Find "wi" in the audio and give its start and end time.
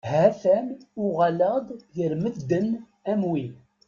3.31-3.45